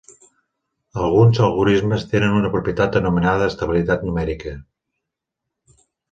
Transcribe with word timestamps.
Alguns 1.07 1.39
algorismes 1.47 2.05
tenen 2.13 2.37
una 2.37 2.49
propietat 2.55 2.97
anomenada 3.01 3.49
estabilitat 3.53 4.05
numèrica. 4.09 4.55